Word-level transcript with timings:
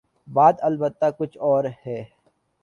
بات 0.27 0.55
البتہ 0.61 1.05
کچھ 1.17 1.37
اور 1.41 1.63
ہے۔ 1.85 2.03